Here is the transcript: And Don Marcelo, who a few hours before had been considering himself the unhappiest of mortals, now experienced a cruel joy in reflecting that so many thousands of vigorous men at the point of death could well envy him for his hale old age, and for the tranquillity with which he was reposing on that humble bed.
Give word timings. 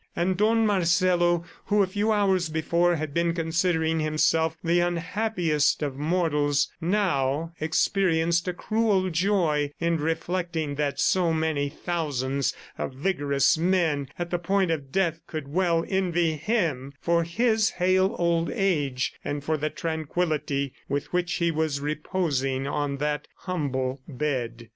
And 0.15 0.35
Don 0.35 0.65
Marcelo, 0.65 1.45
who 1.65 1.83
a 1.83 1.85
few 1.85 2.11
hours 2.11 2.49
before 2.49 2.95
had 2.95 3.13
been 3.13 3.35
considering 3.35 3.99
himself 3.99 4.57
the 4.63 4.79
unhappiest 4.79 5.83
of 5.83 5.95
mortals, 5.95 6.69
now 6.81 7.51
experienced 7.59 8.47
a 8.47 8.53
cruel 8.53 9.11
joy 9.11 9.71
in 9.79 9.97
reflecting 9.97 10.73
that 10.73 10.99
so 10.99 11.31
many 11.33 11.69
thousands 11.69 12.55
of 12.79 12.95
vigorous 12.95 13.59
men 13.59 14.09
at 14.17 14.31
the 14.31 14.39
point 14.39 14.71
of 14.71 14.91
death 14.91 15.19
could 15.27 15.47
well 15.49 15.85
envy 15.87 16.31
him 16.35 16.93
for 16.99 17.23
his 17.23 17.69
hale 17.69 18.15
old 18.17 18.49
age, 18.51 19.13
and 19.23 19.43
for 19.43 19.55
the 19.55 19.69
tranquillity 19.69 20.73
with 20.89 21.13
which 21.13 21.33
he 21.33 21.51
was 21.51 21.79
reposing 21.79 22.65
on 22.65 22.97
that 22.97 23.27
humble 23.35 24.01
bed. 24.07 24.67